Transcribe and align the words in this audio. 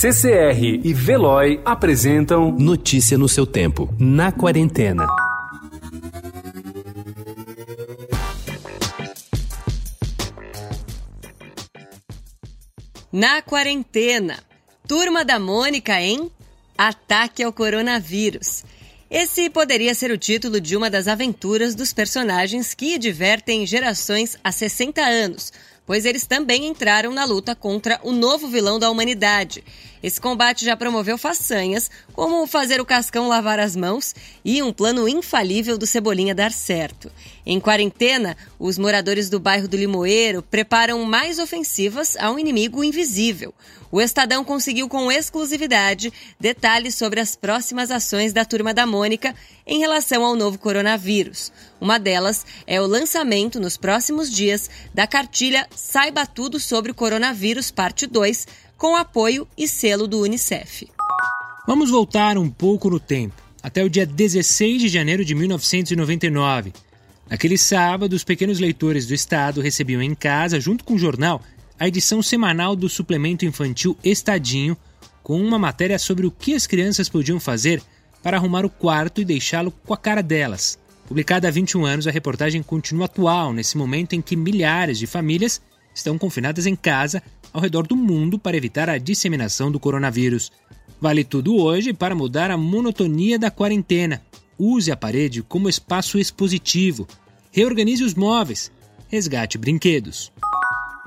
CCR 0.00 0.80
e 0.82 0.94
Veloy 0.94 1.60
apresentam 1.62 2.50
Notícia 2.52 3.18
no 3.18 3.28
seu 3.28 3.46
tempo, 3.46 3.94
na 3.98 4.32
quarentena. 4.32 5.06
Na 13.12 13.42
quarentena, 13.42 14.38
Turma 14.88 15.22
da 15.22 15.38
Mônica 15.38 16.00
em 16.00 16.30
Ataque 16.78 17.42
ao 17.42 17.52
Coronavírus. 17.52 18.64
Esse 19.10 19.50
poderia 19.50 19.94
ser 19.94 20.10
o 20.10 20.16
título 20.16 20.62
de 20.62 20.78
uma 20.78 20.88
das 20.88 21.08
aventuras 21.08 21.74
dos 21.74 21.92
personagens 21.92 22.72
que 22.72 22.96
divertem 22.96 23.66
gerações 23.66 24.38
há 24.42 24.50
60 24.50 25.02
anos, 25.02 25.52
pois 25.86 26.04
eles 26.04 26.26
também 26.26 26.66
entraram 26.66 27.12
na 27.12 27.24
luta 27.24 27.54
contra 27.54 28.00
o 28.02 28.12
novo 28.12 28.48
vilão 28.48 28.78
da 28.78 28.90
humanidade. 28.90 29.64
Esse 30.02 30.20
combate 30.20 30.64
já 30.64 30.76
promoveu 30.76 31.18
façanhas, 31.18 31.90
como 32.12 32.46
fazer 32.46 32.80
o 32.80 32.86
Cascão 32.86 33.28
lavar 33.28 33.58
as 33.58 33.76
mãos 33.76 34.14
e 34.42 34.62
um 34.62 34.72
plano 34.72 35.06
infalível 35.06 35.76
do 35.76 35.86
Cebolinha 35.86 36.34
dar 36.34 36.52
certo. 36.52 37.12
Em 37.44 37.60
quarentena, 37.60 38.36
os 38.58 38.78
moradores 38.78 39.28
do 39.28 39.38
bairro 39.38 39.68
do 39.68 39.76
Limoeiro 39.76 40.42
preparam 40.42 41.04
mais 41.04 41.38
ofensivas 41.38 42.16
a 42.16 42.30
um 42.30 42.38
inimigo 42.38 42.82
invisível. 42.82 43.52
O 43.92 44.00
Estadão 44.00 44.44
conseguiu 44.44 44.88
com 44.88 45.10
exclusividade 45.10 46.12
detalhes 46.38 46.94
sobre 46.94 47.18
as 47.18 47.34
próximas 47.34 47.90
ações 47.90 48.32
da 48.32 48.44
Turma 48.44 48.72
da 48.72 48.86
Mônica 48.86 49.34
em 49.66 49.80
relação 49.80 50.24
ao 50.24 50.36
novo 50.36 50.58
coronavírus. 50.58 51.52
Uma 51.80 51.98
delas 51.98 52.46
é 52.66 52.80
o 52.80 52.86
lançamento 52.86 53.58
nos 53.58 53.76
próximos 53.76 54.30
dias 54.30 54.70
da 54.94 55.08
cartilha 55.08 55.66
Saiba 55.74 56.26
Tudo 56.26 56.58
sobre 56.58 56.90
o 56.90 56.94
Coronavírus, 56.94 57.70
parte 57.70 58.06
2, 58.06 58.46
com 58.76 58.96
apoio 58.96 59.46
e 59.56 59.68
selo 59.68 60.06
do 60.06 60.20
Unicef. 60.20 60.88
Vamos 61.66 61.90
voltar 61.90 62.38
um 62.38 62.50
pouco 62.50 62.90
no 62.90 62.98
tempo, 62.98 63.42
até 63.62 63.84
o 63.84 63.88
dia 63.88 64.06
16 64.06 64.82
de 64.82 64.88
janeiro 64.88 65.24
de 65.24 65.34
1999. 65.34 66.72
Naquele 67.28 67.56
sábado, 67.56 68.14
os 68.14 68.24
pequenos 68.24 68.58
leitores 68.58 69.06
do 69.06 69.14
estado 69.14 69.60
recebiam 69.60 70.02
em 70.02 70.14
casa, 70.14 70.58
junto 70.58 70.84
com 70.84 70.94
o 70.94 70.98
jornal, 70.98 71.40
a 71.78 71.86
edição 71.86 72.22
semanal 72.22 72.74
do 72.74 72.88
suplemento 72.88 73.44
infantil 73.44 73.96
Estadinho, 74.02 74.76
com 75.22 75.40
uma 75.40 75.58
matéria 75.58 75.98
sobre 75.98 76.26
o 76.26 76.30
que 76.30 76.54
as 76.54 76.66
crianças 76.66 77.08
podiam 77.08 77.38
fazer 77.38 77.82
para 78.22 78.36
arrumar 78.36 78.64
o 78.64 78.70
quarto 78.70 79.20
e 79.20 79.24
deixá-lo 79.24 79.70
com 79.70 79.94
a 79.94 79.96
cara 79.96 80.22
delas. 80.22 80.78
Publicada 81.10 81.48
há 81.48 81.50
21 81.50 81.84
anos, 81.84 82.06
a 82.06 82.10
reportagem 82.12 82.62
continua 82.62 83.06
atual 83.06 83.52
nesse 83.52 83.76
momento 83.76 84.12
em 84.12 84.22
que 84.22 84.36
milhares 84.36 84.96
de 84.96 85.08
famílias 85.08 85.60
estão 85.92 86.16
confinadas 86.16 86.66
em 86.66 86.76
casa 86.76 87.20
ao 87.52 87.60
redor 87.60 87.84
do 87.84 87.96
mundo 87.96 88.38
para 88.38 88.56
evitar 88.56 88.88
a 88.88 88.96
disseminação 88.96 89.72
do 89.72 89.80
coronavírus. 89.80 90.52
Vale 91.00 91.24
tudo 91.24 91.56
hoje 91.56 91.92
para 91.92 92.14
mudar 92.14 92.52
a 92.52 92.56
monotonia 92.56 93.40
da 93.40 93.50
quarentena. 93.50 94.22
Use 94.56 94.92
a 94.92 94.96
parede 94.96 95.42
como 95.42 95.68
espaço 95.68 96.16
expositivo. 96.16 97.08
Reorganize 97.50 98.04
os 98.04 98.14
móveis. 98.14 98.70
Resgate 99.08 99.58
brinquedos. 99.58 100.30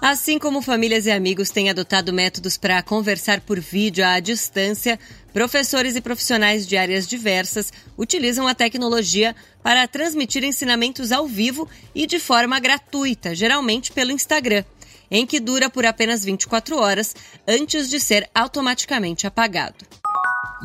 Assim 0.00 0.38
como 0.38 0.62
famílias 0.62 1.06
e 1.06 1.10
amigos 1.10 1.50
têm 1.50 1.70
adotado 1.70 2.12
métodos 2.12 2.56
para 2.56 2.80
conversar 2.84 3.40
por 3.40 3.58
vídeo 3.58 4.06
à 4.06 4.20
distância, 4.20 4.96
professores 5.38 5.94
e 5.94 6.00
profissionais 6.00 6.66
de 6.66 6.76
áreas 6.76 7.06
diversas 7.06 7.72
utilizam 7.96 8.48
a 8.48 8.56
tecnologia 8.56 9.36
para 9.62 9.86
transmitir 9.86 10.42
ensinamentos 10.42 11.12
ao 11.12 11.28
vivo 11.28 11.68
e 11.94 12.08
de 12.08 12.18
forma 12.18 12.58
gratuita, 12.58 13.36
geralmente 13.36 13.92
pelo 13.92 14.10
Instagram, 14.10 14.64
em 15.08 15.24
que 15.24 15.38
dura 15.38 15.70
por 15.70 15.86
apenas 15.86 16.24
24 16.24 16.76
horas 16.76 17.14
antes 17.46 17.88
de 17.88 18.00
ser 18.00 18.28
automaticamente 18.34 19.28
apagado. 19.28 19.76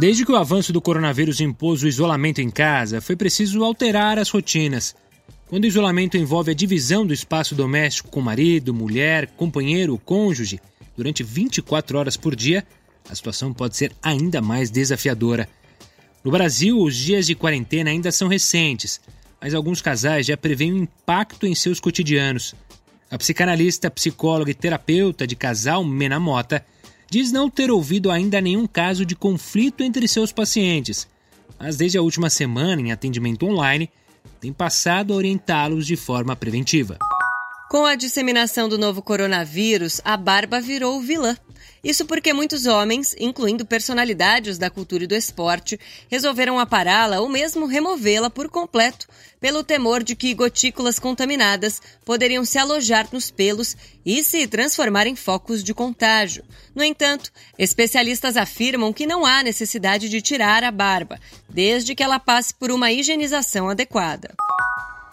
Desde 0.00 0.24
que 0.24 0.32
o 0.32 0.36
avanço 0.36 0.72
do 0.72 0.80
coronavírus 0.80 1.42
impôs 1.42 1.82
o 1.82 1.86
isolamento 1.86 2.40
em 2.40 2.48
casa, 2.48 3.02
foi 3.02 3.14
preciso 3.14 3.62
alterar 3.62 4.18
as 4.18 4.30
rotinas. 4.30 4.96
Quando 5.50 5.64
o 5.64 5.68
isolamento 5.68 6.16
envolve 6.16 6.50
a 6.50 6.54
divisão 6.54 7.04
do 7.04 7.12
espaço 7.12 7.54
doméstico 7.54 8.08
com 8.08 8.22
marido, 8.22 8.72
mulher, 8.72 9.26
companheiro, 9.36 10.00
cônjuge, 10.02 10.58
durante 10.96 11.22
24 11.22 11.98
horas 11.98 12.16
por 12.16 12.34
dia, 12.34 12.64
a 13.08 13.14
situação 13.14 13.52
pode 13.52 13.76
ser 13.76 13.92
ainda 14.02 14.40
mais 14.40 14.70
desafiadora. 14.70 15.48
No 16.24 16.30
Brasil, 16.30 16.80
os 16.80 16.96
dias 16.96 17.26
de 17.26 17.34
quarentena 17.34 17.90
ainda 17.90 18.12
são 18.12 18.28
recentes, 18.28 19.00
mas 19.40 19.54
alguns 19.54 19.80
casais 19.80 20.26
já 20.26 20.36
preveem 20.36 20.72
o 20.72 20.78
impacto 20.78 21.46
em 21.46 21.54
seus 21.54 21.80
cotidianos. 21.80 22.54
A 23.10 23.18
psicanalista, 23.18 23.90
psicóloga 23.90 24.50
e 24.50 24.54
terapeuta 24.54 25.26
de 25.26 25.36
casal 25.36 25.84
Mena 25.84 26.20
Mota 26.20 26.64
diz 27.10 27.30
não 27.30 27.50
ter 27.50 27.70
ouvido 27.70 28.10
ainda 28.10 28.40
nenhum 28.40 28.66
caso 28.66 29.04
de 29.04 29.14
conflito 29.14 29.82
entre 29.82 30.08
seus 30.08 30.32
pacientes, 30.32 31.06
mas 31.58 31.76
desde 31.76 31.98
a 31.98 32.02
última 32.02 32.30
semana, 32.30 32.80
em 32.80 32.90
atendimento 32.90 33.44
online, 33.44 33.90
tem 34.40 34.52
passado 34.52 35.12
a 35.12 35.16
orientá-los 35.16 35.86
de 35.86 35.94
forma 35.94 36.34
preventiva. 36.34 36.98
Com 37.72 37.86
a 37.86 37.94
disseminação 37.94 38.68
do 38.68 38.76
novo 38.76 39.00
coronavírus, 39.00 39.98
a 40.04 40.14
barba 40.14 40.60
virou 40.60 41.00
vilã. 41.00 41.34
Isso 41.82 42.04
porque 42.04 42.30
muitos 42.30 42.66
homens, 42.66 43.16
incluindo 43.18 43.64
personalidades 43.64 44.58
da 44.58 44.68
cultura 44.68 45.04
e 45.04 45.06
do 45.06 45.14
esporte, 45.14 45.80
resolveram 46.10 46.58
apará-la 46.58 47.18
ou 47.20 47.30
mesmo 47.30 47.64
removê-la 47.64 48.28
por 48.28 48.50
completo, 48.50 49.08
pelo 49.40 49.64
temor 49.64 50.02
de 50.02 50.14
que 50.14 50.34
gotículas 50.34 50.98
contaminadas 50.98 51.80
poderiam 52.04 52.44
se 52.44 52.58
alojar 52.58 53.08
nos 53.10 53.30
pelos 53.30 53.74
e 54.04 54.22
se 54.22 54.46
transformar 54.46 55.06
em 55.06 55.16
focos 55.16 55.64
de 55.64 55.72
contágio. 55.72 56.44
No 56.74 56.84
entanto, 56.84 57.32
especialistas 57.58 58.36
afirmam 58.36 58.92
que 58.92 59.06
não 59.06 59.24
há 59.24 59.42
necessidade 59.42 60.10
de 60.10 60.20
tirar 60.20 60.62
a 60.62 60.70
barba, 60.70 61.18
desde 61.48 61.94
que 61.94 62.02
ela 62.02 62.20
passe 62.20 62.52
por 62.52 62.70
uma 62.70 62.92
higienização 62.92 63.70
adequada. 63.70 64.34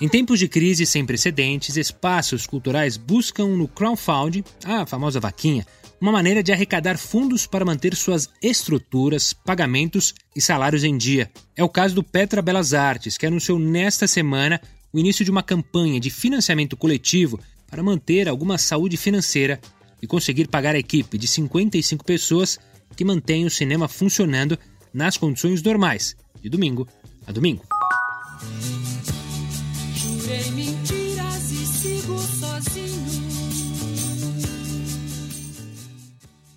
Em 0.00 0.08
tempos 0.08 0.38
de 0.38 0.46
crise 0.46 0.86
sem 0.86 1.04
precedentes, 1.04 1.76
espaços 1.76 2.46
culturais 2.46 2.96
buscam 2.96 3.48
no 3.48 3.66
crowdfunding, 3.66 4.44
a 4.64 4.86
famosa 4.86 5.18
vaquinha, 5.18 5.66
uma 6.00 6.12
maneira 6.12 6.40
de 6.40 6.52
arrecadar 6.52 6.96
fundos 6.96 7.48
para 7.48 7.64
manter 7.64 7.96
suas 7.96 8.30
estruturas, 8.40 9.32
pagamentos 9.32 10.14
e 10.36 10.40
salários 10.40 10.84
em 10.84 10.96
dia. 10.96 11.28
É 11.56 11.64
o 11.64 11.68
caso 11.68 11.96
do 11.96 12.04
Petra 12.04 12.40
Belas 12.40 12.74
Artes, 12.74 13.18
que 13.18 13.26
anunciou 13.26 13.58
nesta 13.58 14.06
semana 14.06 14.60
o 14.92 15.00
início 15.00 15.24
de 15.24 15.32
uma 15.32 15.42
campanha 15.42 15.98
de 15.98 16.10
financiamento 16.10 16.76
coletivo 16.76 17.40
para 17.68 17.82
manter 17.82 18.28
alguma 18.28 18.56
saúde 18.56 18.96
financeira 18.96 19.60
e 20.00 20.06
conseguir 20.06 20.46
pagar 20.46 20.76
a 20.76 20.78
equipe 20.78 21.18
de 21.18 21.26
55 21.26 22.04
pessoas 22.04 22.56
que 22.94 23.04
mantém 23.04 23.44
o 23.44 23.50
cinema 23.50 23.88
funcionando 23.88 24.56
nas 24.94 25.16
condições 25.16 25.60
normais, 25.60 26.16
de 26.40 26.48
domingo 26.48 26.86
a 27.26 27.32
domingo. 27.32 27.64
Jurei 30.28 30.50
mentiras 30.50 31.50
e 31.50 31.66
sigo 31.66 32.18
sozinho. 32.18 33.08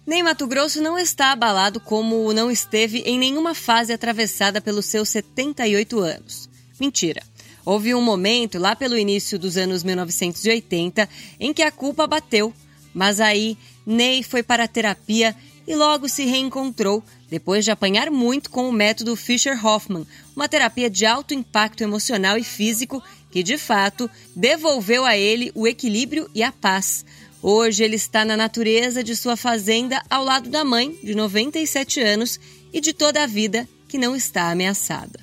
Nem 0.05 0.21
Mato 0.21 0.45
Grosso 0.45 0.81
não 0.81 0.99
está 0.99 1.31
abalado 1.31 1.79
como 1.79 2.33
não 2.33 2.51
esteve 2.51 2.99
em 3.05 3.17
nenhuma 3.17 3.55
fase 3.55 3.93
atravessada 3.93 4.59
pelos 4.59 4.87
seus 4.87 5.07
78 5.07 5.99
anos. 6.01 6.49
Mentira. 6.77 7.23
Houve 7.63 7.95
um 7.95 8.01
momento, 8.01 8.59
lá 8.59 8.75
pelo 8.75 8.97
início 8.97 9.39
dos 9.39 9.55
anos 9.55 9.83
1980, 9.83 11.07
em 11.39 11.53
que 11.53 11.61
a 11.61 11.71
culpa 11.71 12.05
bateu. 12.05 12.53
Mas 12.93 13.21
aí, 13.21 13.57
Ney 13.85 14.21
foi 14.21 14.43
para 14.43 14.65
a 14.65 14.67
terapia 14.67 15.33
e 15.65 15.75
logo 15.75 16.09
se 16.09 16.25
reencontrou, 16.25 17.01
depois 17.29 17.63
de 17.63 17.71
apanhar 17.71 18.11
muito 18.11 18.49
com 18.49 18.67
o 18.67 18.73
método 18.73 19.15
Fischer-Hoffman, 19.15 20.05
uma 20.35 20.49
terapia 20.49 20.89
de 20.89 21.05
alto 21.05 21.33
impacto 21.33 21.81
emocional 21.81 22.37
e 22.37 22.43
físico 22.43 23.01
que, 23.31 23.41
de 23.41 23.57
fato, 23.57 24.09
devolveu 24.35 25.05
a 25.05 25.17
ele 25.17 25.51
o 25.55 25.67
equilíbrio 25.67 26.29
e 26.35 26.43
a 26.43 26.51
paz. 26.51 27.05
Hoje 27.41 27.83
ele 27.83 27.95
está 27.95 28.23
na 28.23 28.37
natureza 28.37 29.03
de 29.03 29.15
sua 29.15 29.35
fazenda 29.35 30.01
ao 30.09 30.23
lado 30.23 30.49
da 30.49 30.63
mãe, 30.63 30.95
de 31.03 31.15
97 31.15 31.99
anos, 31.99 32.39
e 32.71 32.79
de 32.79 32.93
toda 32.93 33.23
a 33.23 33.27
vida 33.27 33.67
que 33.87 33.97
não 33.97 34.15
está 34.15 34.51
ameaçada. 34.51 35.19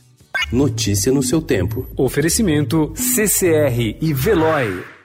Notícia 0.53 1.13
no 1.13 1.23
seu 1.23 1.41
tempo. 1.41 1.87
Oferecimento 1.97 2.93
CCR 2.97 3.97
e 4.01 4.13
Veloy. 4.13 4.98